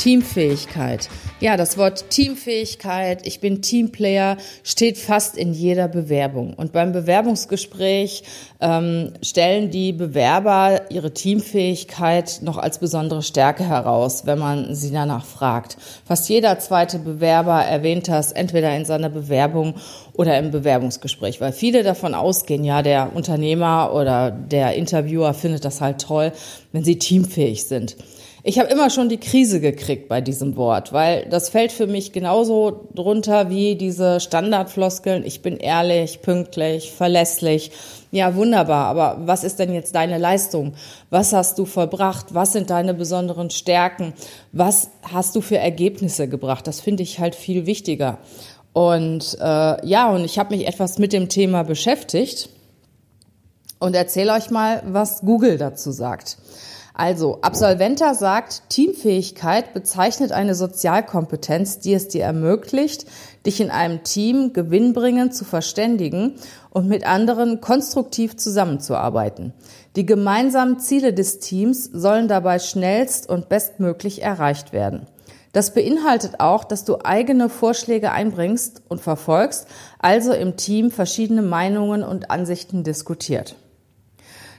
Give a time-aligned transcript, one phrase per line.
[0.00, 1.10] Teamfähigkeit.
[1.40, 6.54] Ja, das Wort Teamfähigkeit, ich bin Teamplayer, steht fast in jeder Bewerbung.
[6.54, 8.22] Und beim Bewerbungsgespräch
[8.62, 15.26] ähm, stellen die Bewerber ihre Teamfähigkeit noch als besondere Stärke heraus, wenn man sie danach
[15.26, 15.76] fragt.
[16.06, 19.74] Fast jeder zweite Bewerber erwähnt das entweder in seiner Bewerbung
[20.14, 25.82] oder im Bewerbungsgespräch, weil viele davon ausgehen, ja, der Unternehmer oder der Interviewer findet das
[25.82, 26.32] halt toll,
[26.72, 27.96] wenn sie teamfähig sind.
[28.42, 32.12] Ich habe immer schon die Krise gekriegt bei diesem Wort, weil das fällt für mich
[32.12, 35.26] genauso drunter wie diese Standardfloskeln.
[35.26, 37.70] Ich bin ehrlich, pünktlich, verlässlich.
[38.10, 38.86] Ja, wunderbar.
[38.86, 40.72] Aber was ist denn jetzt deine Leistung?
[41.10, 42.32] Was hast du vollbracht?
[42.32, 44.14] Was sind deine besonderen Stärken?
[44.52, 46.66] Was hast du für Ergebnisse gebracht?
[46.66, 48.18] Das finde ich halt viel wichtiger.
[48.72, 52.48] Und äh, ja, und ich habe mich etwas mit dem Thema beschäftigt
[53.80, 56.38] und erzähle euch mal, was Google dazu sagt.
[56.94, 63.06] Also, Absolventer sagt, Teamfähigkeit bezeichnet eine Sozialkompetenz, die es dir ermöglicht,
[63.46, 66.34] dich in einem Team gewinnbringend zu verständigen
[66.70, 69.52] und mit anderen konstruktiv zusammenzuarbeiten.
[69.96, 75.06] Die gemeinsamen Ziele des Teams sollen dabei schnellst und bestmöglich erreicht werden.
[75.52, 79.66] Das beinhaltet auch, dass du eigene Vorschläge einbringst und verfolgst,
[79.98, 83.56] also im Team verschiedene Meinungen und Ansichten diskutiert.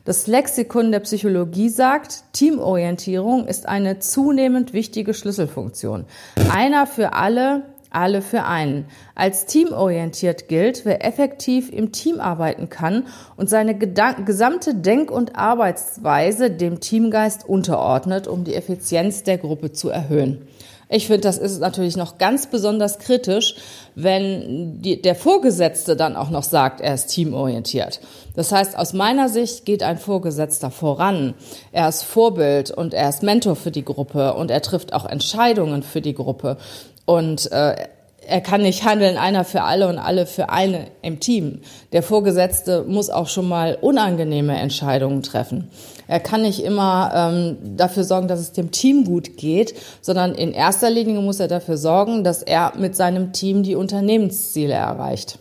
[0.04, 6.06] Das Lexikon der Psychologie sagt, Teamorientierung ist eine zunehmend wichtige Schlüsselfunktion.
[6.52, 8.86] Einer für alle, alle für einen.
[9.14, 13.06] Als teamorientiert gilt, wer effektiv im Team arbeiten kann
[13.38, 19.90] und seine gesamte Denk- und Arbeitsweise dem Teamgeist unterordnet, um die Effizienz der Gruppe zu
[19.90, 20.48] erhöhen.
[20.94, 23.56] Ich finde, das ist natürlich noch ganz besonders kritisch,
[23.96, 28.02] wenn die, der Vorgesetzte dann auch noch sagt, er ist teamorientiert.
[28.36, 31.34] Das heißt, aus meiner Sicht geht ein Vorgesetzter voran.
[31.72, 35.82] Er ist Vorbild und er ist Mentor für die Gruppe und er trifft auch Entscheidungen
[35.82, 36.58] für die Gruppe.
[37.06, 37.88] Und äh,
[38.26, 41.62] er kann nicht handeln, einer für alle und alle für eine im Team.
[41.92, 45.72] Der Vorgesetzte muss auch schon mal unangenehme Entscheidungen treffen.
[46.08, 50.52] Er kann nicht immer ähm, dafür sorgen, dass es dem Team gut geht, sondern in
[50.52, 55.40] erster Linie muss er dafür sorgen, dass er mit seinem Team die Unternehmensziele erreicht.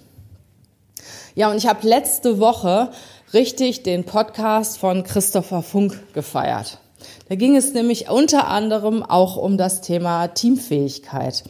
[1.35, 2.91] Ja, und ich habe letzte Woche
[3.35, 6.79] richtig den Podcast von Christopher Funk gefeiert.
[7.29, 11.45] Da ging es nämlich unter anderem auch um das Thema Teamfähigkeit.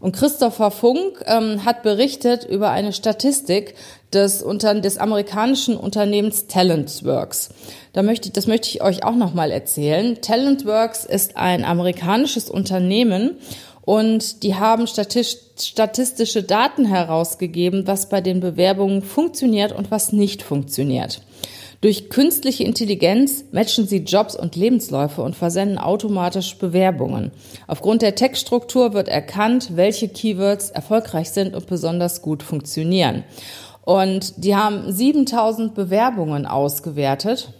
[0.00, 3.74] Und Christopher Funk ähm, hat berichtet über eine Statistik
[4.12, 7.50] des, unter, des amerikanischen Unternehmens Talentworks.
[7.92, 10.20] Da möchte ich, das möchte ich euch auch nochmal erzählen.
[10.20, 13.36] Talentworks ist ein amerikanisches Unternehmen
[13.82, 21.20] und die haben statistische Daten herausgegeben, was bei den Bewerbungen funktioniert und was nicht funktioniert.
[21.82, 27.32] Durch künstliche Intelligenz matchen sie Jobs und Lebensläufe und versenden automatisch Bewerbungen.
[27.66, 33.24] Aufgrund der Textstruktur wird erkannt, welche Keywords erfolgreich sind und besonders gut funktionieren.
[33.84, 37.52] Und die haben 7000 Bewerbungen ausgewertet.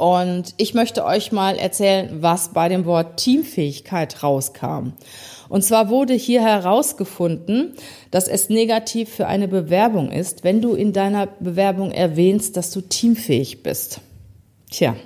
[0.00, 4.94] Und ich möchte euch mal erzählen, was bei dem Wort Teamfähigkeit rauskam.
[5.50, 7.74] Und zwar wurde hier herausgefunden,
[8.10, 12.80] dass es negativ für eine Bewerbung ist, wenn du in deiner Bewerbung erwähnst, dass du
[12.80, 14.00] teamfähig bist.
[14.70, 14.96] Tja.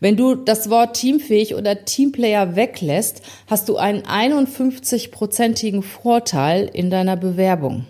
[0.00, 7.18] Wenn du das Wort teamfähig oder Teamplayer weglässt, hast du einen 51-prozentigen Vorteil in deiner
[7.18, 7.84] Bewerbung.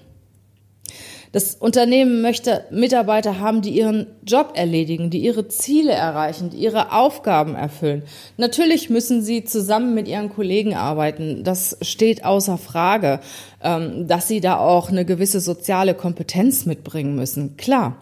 [1.33, 6.91] Das Unternehmen möchte Mitarbeiter haben, die ihren Job erledigen, die ihre Ziele erreichen, die ihre
[6.93, 8.03] Aufgaben erfüllen.
[8.37, 11.45] Natürlich müssen sie zusammen mit ihren Kollegen arbeiten.
[11.45, 13.21] Das steht außer Frage,
[13.63, 17.57] ähm, dass sie da auch eine gewisse soziale Kompetenz mitbringen müssen.
[17.57, 17.97] Klar.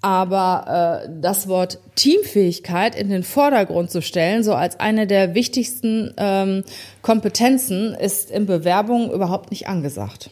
[0.00, 6.12] Aber äh, das Wort Teamfähigkeit in den Vordergrund zu stellen, so als eine der wichtigsten
[6.18, 6.62] ähm,
[7.02, 10.30] Kompetenzen, ist in Bewerbungen überhaupt nicht angesagt.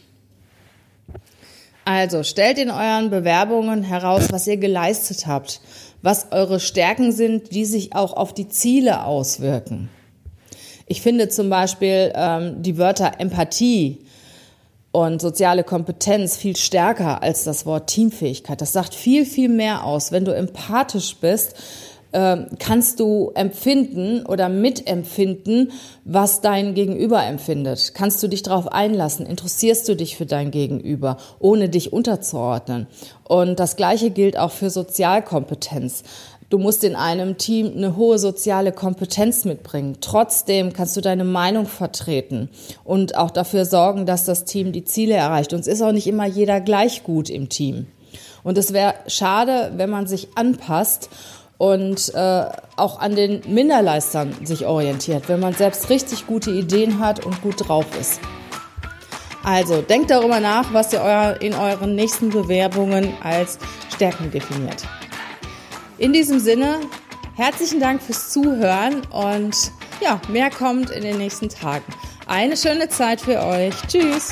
[1.84, 5.60] Also stellt in euren Bewerbungen heraus, was ihr geleistet habt,
[6.02, 9.88] was eure Stärken sind, die sich auch auf die Ziele auswirken.
[10.86, 14.04] Ich finde zum Beispiel ähm, die Wörter Empathie,
[14.92, 18.60] und soziale Kompetenz viel stärker als das Wort Teamfähigkeit.
[18.60, 20.10] Das sagt viel, viel mehr aus.
[20.10, 21.54] Wenn du empathisch bist,
[22.12, 25.72] ähm, kannst du empfinden oder mitempfinden,
[26.04, 27.92] was dein Gegenüber empfindet.
[27.94, 29.26] Kannst du dich darauf einlassen?
[29.26, 32.86] Interessierst du dich für dein Gegenüber, ohne dich unterzuordnen?
[33.24, 36.02] Und das Gleiche gilt auch für Sozialkompetenz.
[36.50, 39.98] Du musst in einem Team eine hohe soziale Kompetenz mitbringen.
[40.00, 42.48] Trotzdem kannst du deine Meinung vertreten
[42.82, 45.52] und auch dafür sorgen, dass das Team die Ziele erreicht.
[45.52, 47.86] Und es ist auch nicht immer jeder gleich gut im Team.
[48.42, 51.08] Und es wäre schade, wenn man sich anpasst
[51.60, 52.44] und äh,
[52.76, 57.68] auch an den Minderleistern sich orientiert, wenn man selbst richtig gute Ideen hat und gut
[57.68, 58.18] drauf ist.
[59.44, 63.58] Also denkt darüber nach, was ihr in euren nächsten Bewerbungen als
[63.94, 64.84] Stärken definiert.
[65.98, 66.76] In diesem Sinne,
[67.36, 69.54] herzlichen Dank fürs Zuhören und
[70.00, 71.84] ja, mehr kommt in den nächsten Tagen.
[72.26, 73.74] Eine schöne Zeit für euch.
[73.86, 74.30] Tschüss.